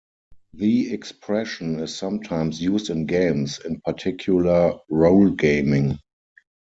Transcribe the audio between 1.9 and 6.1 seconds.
sometimes used in games, in particular role gaming.